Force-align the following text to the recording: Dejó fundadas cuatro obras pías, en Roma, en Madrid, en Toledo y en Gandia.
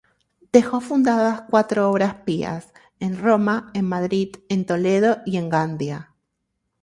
Dejó 0.51 0.79
fundadas 0.81 1.43
cuatro 1.47 1.87
obras 1.91 2.15
pías, 2.25 2.73
en 2.99 3.21
Roma, 3.21 3.69
en 3.75 3.85
Madrid, 3.87 4.29
en 4.49 4.65
Toledo 4.65 5.19
y 5.27 5.37
en 5.37 5.47
Gandia. 5.49 6.15